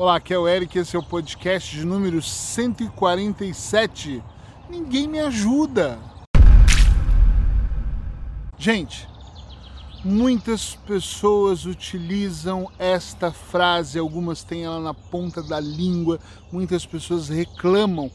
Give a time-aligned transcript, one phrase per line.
[0.00, 4.22] Olá, aqui é o Eric, esse é o podcast de número 147.
[4.70, 5.98] Ninguém me ajuda.
[8.56, 9.06] Gente,
[10.02, 16.18] muitas pessoas utilizam esta frase, algumas têm ela na ponta da língua,
[16.50, 18.10] muitas pessoas reclamam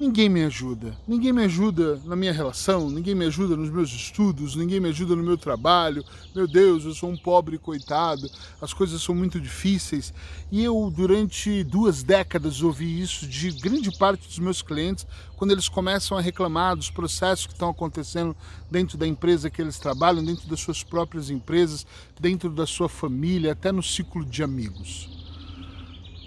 [0.00, 0.96] Ninguém me ajuda.
[1.08, 5.16] Ninguém me ajuda na minha relação, ninguém me ajuda nos meus estudos, ninguém me ajuda
[5.16, 6.04] no meu trabalho.
[6.32, 8.30] Meu Deus, eu sou um pobre coitado,
[8.62, 10.14] as coisas são muito difíceis.
[10.52, 15.04] E eu, durante duas décadas, ouvi isso de grande parte dos meus clientes
[15.36, 18.36] quando eles começam a reclamar dos processos que estão acontecendo
[18.70, 21.84] dentro da empresa que eles trabalham, dentro das suas próprias empresas,
[22.20, 25.17] dentro da sua família, até no ciclo de amigos.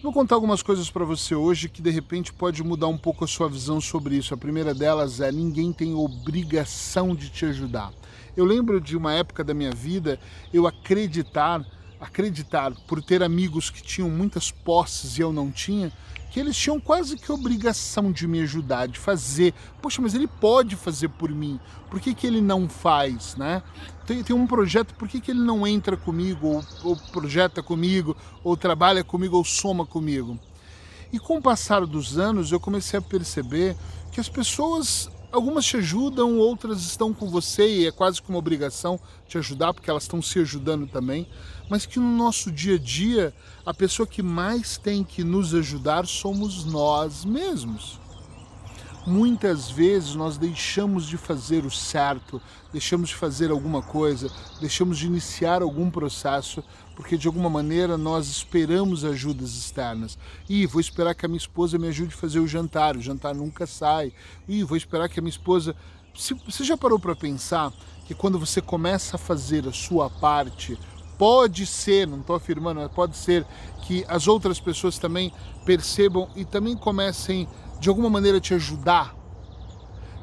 [0.01, 3.27] Vou contar algumas coisas para você hoje que de repente pode mudar um pouco a
[3.27, 4.33] sua visão sobre isso.
[4.33, 7.93] A primeira delas é: ninguém tem obrigação de te ajudar.
[8.35, 10.19] Eu lembro de uma época da minha vida
[10.51, 11.63] eu acreditar,
[11.99, 15.91] acreditar por ter amigos que tinham muitas posses e eu não tinha,
[16.31, 19.53] que eles tinham quase que obrigação de me ajudar, de fazer.
[19.81, 23.61] Poxa, mas ele pode fazer por mim, por que, que ele não faz, né?
[24.07, 28.15] Tem, tem um projeto, por que, que ele não entra comigo, ou, ou projeta comigo,
[28.43, 30.39] ou trabalha comigo, ou soma comigo?
[31.11, 33.75] E com o passar dos anos, eu comecei a perceber
[34.09, 38.37] que as pessoas Algumas te ajudam, outras estão com você e é quase que uma
[38.37, 41.25] obrigação te ajudar, porque elas estão se ajudando também.
[41.71, 43.33] Mas que no nosso dia a dia,
[43.65, 47.97] a pessoa que mais tem que nos ajudar somos nós mesmos.
[49.07, 52.41] Muitas vezes nós deixamos de fazer o certo,
[52.73, 56.61] deixamos de fazer alguma coisa, deixamos de iniciar algum processo,
[56.93, 60.17] porque de alguma maneira nós esperamos ajudas externas.
[60.49, 63.33] E vou esperar que a minha esposa me ajude a fazer o jantar, o jantar
[63.33, 64.11] nunca sai.
[64.45, 65.73] E vou esperar que a minha esposa.
[66.13, 67.71] Você já parou para pensar
[68.05, 70.77] que quando você começa a fazer a sua parte,
[71.21, 73.45] pode ser, não estou afirmando, mas pode ser
[73.83, 75.31] que as outras pessoas também
[75.63, 77.47] percebam e também comecem
[77.79, 79.15] de alguma maneira te ajudar?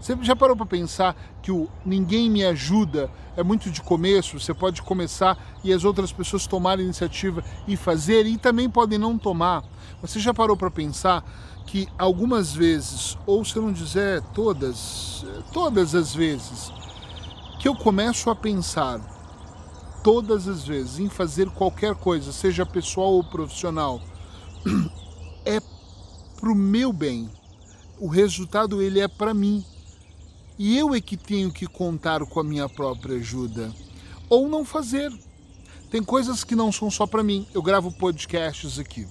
[0.00, 4.40] Você já parou para pensar que o ninguém me ajuda é muito de começo?
[4.40, 9.16] Você pode começar e as outras pessoas tomarem iniciativa e fazer e também podem não
[9.16, 9.62] tomar.
[10.02, 11.24] Você já parou para pensar
[11.64, 16.72] que algumas vezes, ou se eu não dizer todas, todas as vezes,
[17.60, 19.17] que eu começo a pensar
[20.08, 24.00] todas as vezes em fazer qualquer coisa, seja pessoal ou profissional,
[25.44, 25.60] é
[26.40, 27.28] pro meu bem
[28.00, 29.62] o resultado ele é para mim.
[30.58, 33.70] E eu é que tenho que contar com a minha própria ajuda.
[34.30, 35.12] Ou não fazer.
[35.90, 37.46] Tem coisas que não são só para mim.
[37.52, 39.06] Eu gravo podcasts aqui.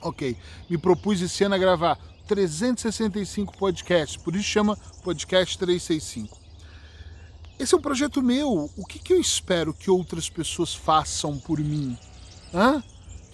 [0.00, 0.38] Ok,
[0.70, 6.43] me propus esse ano a gravar 365 podcasts, por isso chama Podcast 365.
[7.58, 8.70] Esse é um projeto meu.
[8.76, 11.96] O que, que eu espero que outras pessoas façam por mim?
[12.52, 12.82] Hã?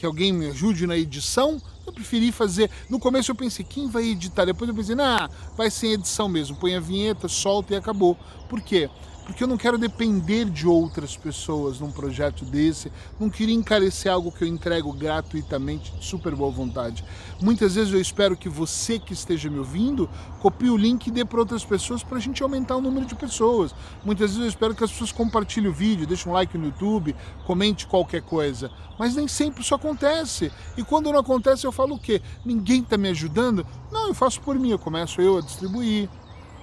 [0.01, 2.71] que alguém me ajude na edição, eu preferi fazer.
[2.89, 4.47] No começo eu pensei, quem vai editar?
[4.47, 8.17] Depois eu pensei, nah, vai sem edição mesmo, põe a vinheta, solta e acabou.
[8.49, 8.89] Por quê?
[9.25, 14.33] Porque eu não quero depender de outras pessoas num projeto desse, não queria encarecer algo
[14.33, 17.05] que eu entrego gratuitamente, de super boa vontade.
[17.41, 20.09] Muitas vezes eu espero que você que esteja me ouvindo
[20.41, 23.15] copie o link e dê para outras pessoas para a gente aumentar o número de
[23.15, 23.75] pessoas.
[24.05, 27.15] Muitas vezes eu espero que as pessoas compartilhem o vídeo, deixem um like no YouTube,
[27.47, 28.71] comente qualquer coisa.
[28.99, 30.53] Mas nem sempre isso acontece.
[30.77, 32.21] E quando não acontece, eu falo o quê?
[32.45, 33.67] Ninguém está me ajudando?
[33.91, 36.09] Não, eu faço por mim, eu começo eu a distribuir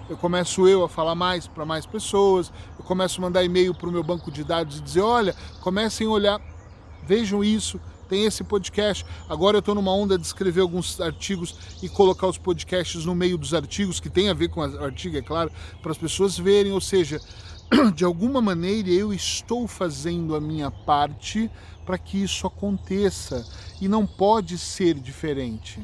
[0.10, 3.90] eu começo eu a falar mais para mais pessoas, eu começo a mandar e-mail para
[3.90, 6.42] o meu banco de dados e dizer, olha, comecem a olhar,
[7.04, 9.06] vejam isso, tem esse podcast.
[9.30, 13.38] Agora eu estou numa onda de escrever alguns artigos e colocar os podcasts no meio
[13.38, 15.52] dos artigos, que tem a ver com o artigo, é claro,
[15.82, 17.20] para as pessoas verem, ou seja,
[17.94, 21.52] de alguma maneira eu estou fazendo a minha parte
[21.86, 23.46] para que isso aconteça
[23.80, 25.82] e não pode ser diferente.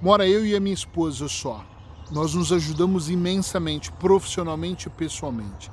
[0.00, 1.71] Mora eu e a minha esposa só.
[2.12, 5.70] Nós nos ajudamos imensamente, profissionalmente e pessoalmente.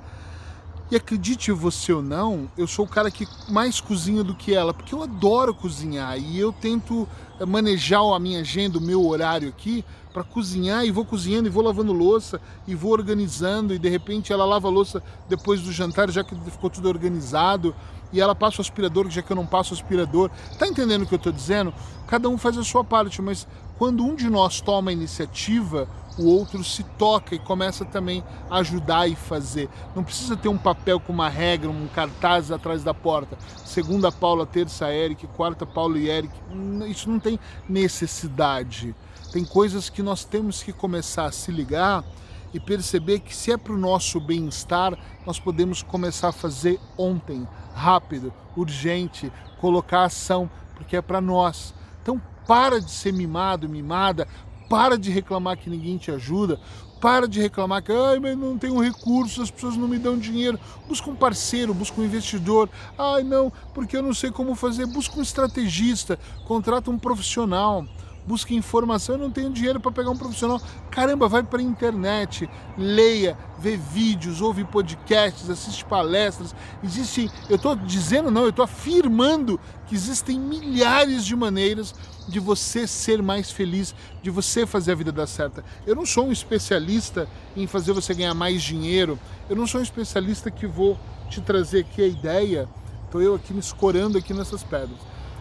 [0.89, 4.73] E acredite você ou não, eu sou o cara que mais cozinha do que ela,
[4.73, 7.07] porque eu adoro cozinhar e eu tento
[7.39, 11.51] eh, manejar a minha agenda, o meu horário aqui para cozinhar e vou cozinhando e
[11.51, 15.71] vou lavando louça e vou organizando e de repente ela lava a louça depois do
[15.71, 17.75] jantar já que ficou tudo organizado
[18.11, 20.31] e ela passa o aspirador já que eu não passo o aspirador.
[20.57, 21.71] Tá entendendo o que eu estou dizendo?
[22.07, 23.47] Cada um faz a sua parte, mas
[23.77, 25.87] quando um de nós toma a iniciativa,
[26.19, 29.69] o outro se toca e começa também a ajudar e fazer.
[29.95, 33.37] Não precisa ter um papel com uma regra, um cartaz atrás da porta.
[33.63, 36.33] Segunda Paula, terça Eric, quarta Paulo e Eric.
[36.89, 38.93] Isso não tem necessidade.
[39.31, 42.03] Tem coisas que nós temos que começar a se ligar
[42.53, 47.47] e perceber que se é para o nosso bem-estar, nós podemos começar a fazer ontem,
[47.73, 51.73] rápido, urgente, colocar ação porque é para nós.
[52.01, 54.27] Então para de ser mimado, mimada,
[54.69, 56.59] para de reclamar que ninguém te ajuda,
[57.01, 60.59] para de reclamar que ai, mas não tenho recursos, as pessoas não me dão dinheiro.
[60.87, 62.69] Busca um parceiro, busca um investidor.
[62.97, 64.85] Ai, não, porque eu não sei como fazer.
[64.85, 67.85] Busca um estrategista, contrata um profissional
[68.25, 70.61] busque informação, eu não tenho dinheiro para pegar um profissional.
[70.91, 76.55] Caramba, vai para a internet, leia, vê vídeos, ouve podcasts, assiste palestras.
[76.83, 81.93] Existe, eu estou dizendo não, eu estou afirmando que existem milhares de maneiras
[82.27, 85.63] de você ser mais feliz, de você fazer a vida dar certa.
[85.85, 87.27] Eu não sou um especialista
[87.57, 89.19] em fazer você ganhar mais dinheiro.
[89.49, 90.97] Eu não sou um especialista que vou
[91.29, 92.69] te trazer aqui a ideia.
[93.05, 94.99] Estou eu aqui me escorando aqui nessas pedras.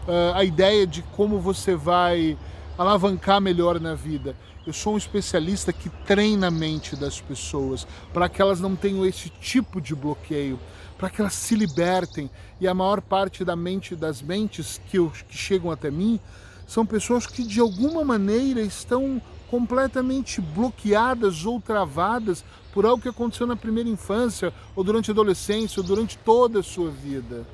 [0.08, 2.38] Uh, a ideia de como você vai
[2.78, 4.36] alavancar melhor na vida.
[4.64, 9.04] Eu sou um especialista que treina a mente das pessoas para que elas não tenham
[9.04, 10.60] esse tipo de bloqueio,
[10.96, 12.30] para que elas se libertem.
[12.60, 16.20] E a maior parte da mente das mentes que, eu, que chegam até mim
[16.68, 19.20] são pessoas que de alguma maneira estão
[19.50, 25.80] completamente bloqueadas ou travadas por algo que aconteceu na primeira infância, ou durante a adolescência,
[25.80, 27.46] ou durante toda a sua vida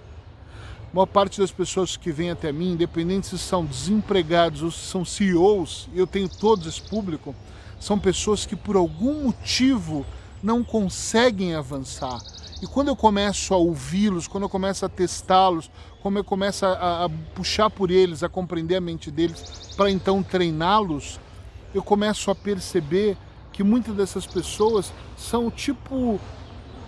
[0.94, 5.04] maior parte das pessoas que vêm até mim, independente se são desempregados ou se são
[5.04, 7.34] CEOs, eu tenho todos esse público,
[7.80, 10.06] são pessoas que por algum motivo
[10.40, 12.20] não conseguem avançar.
[12.62, 15.68] E quando eu começo a ouvi-los, quando eu começo a testá-los,
[16.00, 20.22] quando eu começo a, a, puxar por eles, a compreender a mente deles, para então
[20.22, 21.18] treiná-los,
[21.74, 23.16] eu começo a perceber
[23.52, 26.20] que muitas dessas pessoas são tipo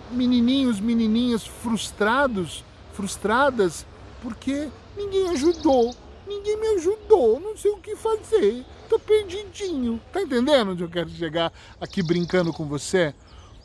[0.09, 2.63] menininhos, menininhas frustrados,
[2.93, 3.85] frustradas
[4.21, 5.95] porque ninguém ajudou,
[6.27, 9.99] ninguém me ajudou, não sei o que fazer, tô perdidinho.
[10.11, 13.13] Tá entendendo onde eu quero chegar aqui brincando com você?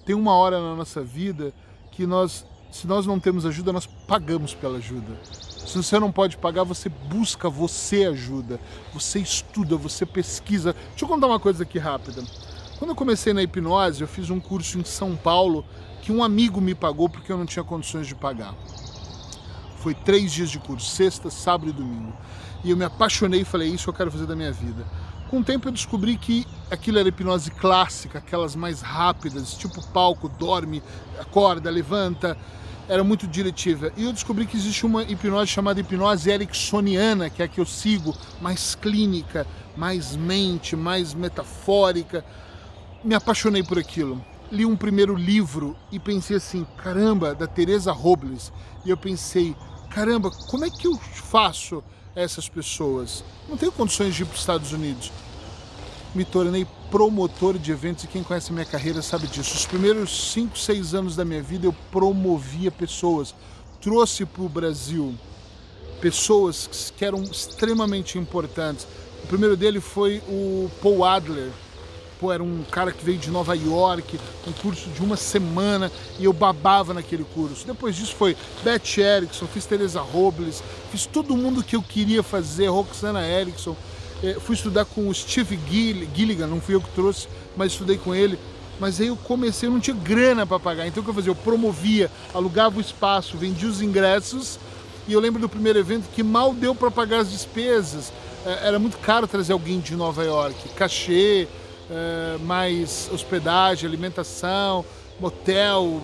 [0.04, 1.52] Tem uma hora na nossa vida
[1.90, 5.16] que nós, se nós não temos ajuda, nós pagamos pela ajuda.
[5.24, 8.60] Se você não pode pagar, você busca, você ajuda,
[8.92, 10.74] você estuda, você pesquisa.
[10.90, 12.22] Deixa eu contar uma coisa aqui rápida.
[12.78, 15.64] Quando eu comecei na hipnose, eu fiz um curso em São Paulo
[16.02, 18.54] que um amigo me pagou porque eu não tinha condições de pagar.
[19.82, 22.12] Foi três dias de curso, sexta, sábado e domingo.
[22.62, 24.86] E eu me apaixonei e falei, isso eu quero fazer da minha vida.
[25.28, 30.28] Com o tempo eu descobri que aquilo era hipnose clássica, aquelas mais rápidas, tipo palco,
[30.28, 30.80] dorme,
[31.18, 32.38] acorda, levanta,
[32.88, 33.92] era muito diretiva.
[33.96, 37.66] E eu descobri que existe uma hipnose chamada hipnose ericksoniana, que é a que eu
[37.66, 39.44] sigo, mais clínica,
[39.76, 42.24] mais mente, mais metafórica.
[43.02, 44.24] Me apaixonei por aquilo.
[44.52, 48.52] Li um primeiro livro e pensei assim, caramba, da Teresa Robles.
[48.84, 49.56] E eu pensei,
[49.88, 51.82] caramba, como é que eu faço
[52.14, 53.24] essas pessoas?
[53.48, 55.10] Não tenho condições de ir para os Estados Unidos.
[56.14, 59.54] Me tornei promotor de eventos e quem conhece minha carreira sabe disso.
[59.54, 63.34] Os primeiros 5, 6 anos da minha vida eu promovia pessoas,
[63.80, 65.14] trouxe para o Brasil
[66.02, 68.86] pessoas que eram extremamente importantes.
[69.24, 71.50] O primeiro dele foi o Paul Adler,
[72.22, 74.16] pô, era um cara que veio de Nova York,
[74.46, 75.90] um curso de uma semana,
[76.20, 77.66] e eu babava naquele curso.
[77.66, 82.68] Depois disso foi Beth Erickson, fiz Teresa Robles, fiz todo mundo que eu queria fazer,
[82.68, 83.76] Roxana Erickson.
[84.22, 85.58] É, fui estudar com o Steve
[86.14, 87.26] Gilligan, não fui eu que trouxe,
[87.56, 88.38] mas estudei com ele.
[88.78, 90.86] Mas aí eu comecei, eu não tinha grana para pagar.
[90.86, 91.30] Então o que eu fazia?
[91.30, 94.60] Eu promovia, alugava o espaço, vendia os ingressos.
[95.08, 98.12] E eu lembro do primeiro evento que mal deu para pagar as despesas.
[98.46, 100.68] É, era muito caro trazer alguém de Nova York.
[100.76, 101.48] Cachê,
[101.92, 104.84] é, mais hospedagem, alimentação,
[105.20, 106.00] motel,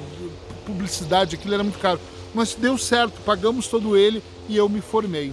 [0.67, 1.99] publicidade, aquilo era muito caro.
[2.35, 5.33] Mas deu certo, pagamos todo ele e eu me formei.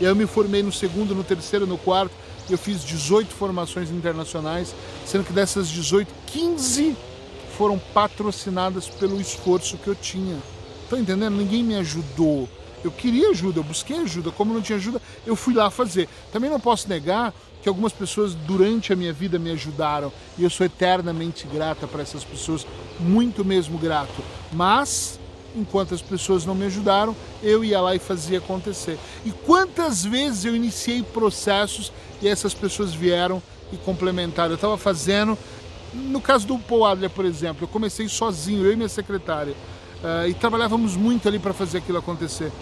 [0.00, 2.12] Eu me formei no segundo, no terceiro, no quarto.
[2.50, 4.74] Eu fiz 18 formações internacionais,
[5.06, 6.96] sendo que dessas 18, 15
[7.56, 10.36] foram patrocinadas pelo esforço que eu tinha.
[10.82, 11.34] Estão entendendo?
[11.34, 12.48] Ninguém me ajudou.
[12.86, 14.30] Eu queria ajuda, eu busquei ajuda.
[14.30, 16.08] Como não tinha ajuda, eu fui lá fazer.
[16.32, 20.50] Também não posso negar que algumas pessoas durante a minha vida me ajudaram e eu
[20.50, 22.64] sou eternamente grata para essas pessoas,
[23.00, 24.22] muito mesmo grato.
[24.52, 25.18] Mas
[25.56, 28.96] enquanto as pessoas não me ajudaram, eu ia lá e fazia acontecer.
[29.24, 31.90] E quantas vezes eu iniciei processos
[32.22, 34.50] e essas pessoas vieram e complementaram.
[34.50, 35.36] Eu estava fazendo,
[35.92, 39.54] no caso do Paul Adler, por exemplo, eu comecei sozinho, eu e minha secretária,
[40.04, 42.52] uh, e trabalhávamos muito ali para fazer aquilo acontecer.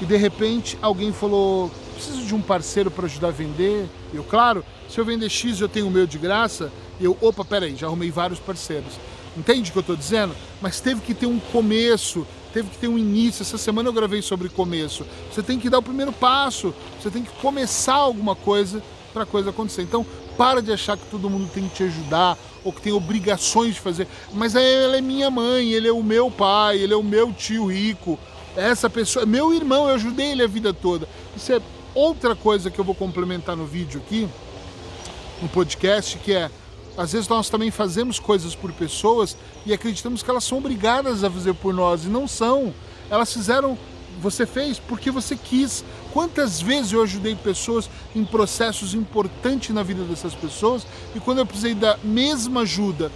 [0.00, 3.86] E de repente alguém falou: preciso de um parceiro para ajudar a vender.
[4.12, 6.72] Eu, claro, se eu vender X eu tenho o meu de graça.
[7.00, 8.92] Eu, opa, peraí, já arrumei vários parceiros.
[9.36, 10.34] Entende o que eu estou dizendo?
[10.60, 13.42] Mas teve que ter um começo, teve que ter um início.
[13.42, 15.06] Essa semana eu gravei sobre começo.
[15.32, 19.26] Você tem que dar o primeiro passo, você tem que começar alguma coisa para a
[19.26, 19.82] coisa acontecer.
[19.82, 20.04] Então,
[20.36, 23.80] para de achar que todo mundo tem que te ajudar ou que tem obrigações de
[23.80, 24.08] fazer.
[24.32, 27.66] Mas ela é minha mãe, ele é o meu pai, ele é o meu tio
[27.66, 28.18] rico
[28.58, 31.08] Essa pessoa, meu irmão, eu ajudei ele a vida toda.
[31.36, 31.62] Isso é
[31.94, 34.28] outra coisa que eu vou complementar no vídeo aqui,
[35.40, 36.50] no podcast, que é
[36.96, 41.30] às vezes nós também fazemos coisas por pessoas e acreditamos que elas são obrigadas a
[41.30, 42.74] fazer por nós e não são.
[43.08, 43.78] Elas fizeram,
[44.20, 45.84] você fez porque você quis.
[46.12, 50.84] Quantas vezes eu ajudei pessoas em processos importantes na vida dessas pessoas
[51.14, 53.12] e quando eu precisei da mesma ajuda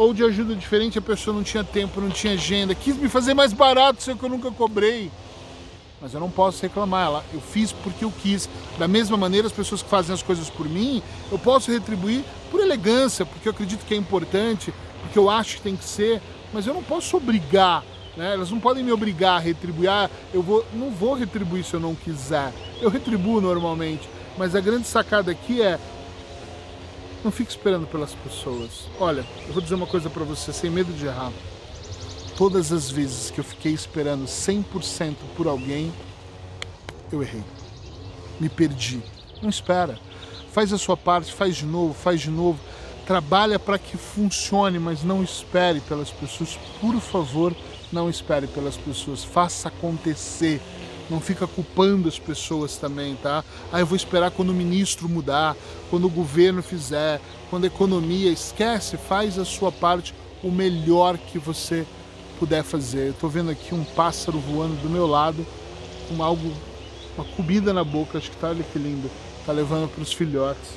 [0.00, 3.34] ou de ajuda diferente, a pessoa não tinha tempo, não tinha agenda, quis me fazer
[3.34, 5.10] mais barato, sei que eu nunca cobrei
[6.00, 7.04] mas eu não posso reclamar.
[7.04, 8.48] Ela, eu fiz porque eu quis.
[8.78, 12.58] Da mesma maneira, as pessoas que fazem as coisas por mim, eu posso retribuir por
[12.58, 16.22] elegância, porque eu acredito que é importante, porque eu acho que tem que ser,
[16.54, 17.84] mas eu não posso obrigar.
[18.16, 18.32] Né?
[18.32, 19.90] Elas não podem me obrigar a retribuir.
[19.90, 22.50] Ah, eu vou, não vou retribuir se eu não quiser.
[22.80, 25.78] Eu retribuo normalmente, mas a grande sacada aqui é
[27.24, 28.88] não fique esperando pelas pessoas.
[28.98, 31.32] Olha, eu vou dizer uma coisa para você, sem medo de errar
[32.40, 35.92] todas as vezes que eu fiquei esperando 100% por alguém,
[37.12, 37.44] eu errei.
[38.40, 39.02] Me perdi.
[39.42, 39.98] Não espera.
[40.50, 42.58] Faz a sua parte, faz de novo, faz de novo.
[43.06, 46.58] Trabalha para que funcione, mas não espere pelas pessoas.
[46.80, 47.54] Por favor,
[47.92, 49.22] não espere pelas pessoas.
[49.22, 50.62] Faça acontecer.
[51.10, 53.44] Não fica culpando as pessoas também, tá?
[53.72, 55.56] Ah, eu vou esperar quando o ministro mudar,
[55.90, 58.30] quando o governo fizer, quando a economia.
[58.30, 61.84] Esquece, faz a sua parte o melhor que você
[62.38, 63.08] puder fazer.
[63.08, 65.44] Eu estou vendo aqui um pássaro voando do meu lado,
[66.08, 66.52] com algo,
[67.16, 69.10] uma comida na boca, acho que tá, olha que lindo,
[69.44, 70.70] tá levando para os filhotes.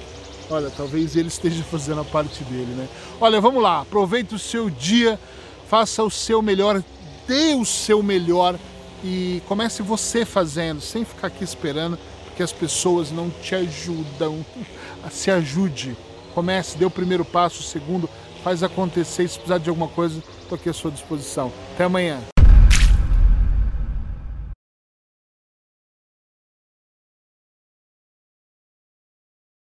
[0.50, 2.90] Olha, talvez ele esteja fazendo a parte dele, né?
[3.22, 5.20] Olha, vamos lá, aproveite o seu dia,
[5.70, 6.84] faça o seu melhor,
[7.28, 8.60] dê o seu melhor
[9.04, 14.44] e comece você fazendo, sem ficar aqui esperando, porque as pessoas não te ajudam.
[15.12, 15.98] Se ajude,
[16.34, 18.10] comece, dê o primeiro passo, o segundo,
[18.44, 19.28] faz acontecer.
[19.28, 21.52] Se precisar de alguma coisa, estou aqui à sua disposição.
[21.74, 22.33] Até amanhã.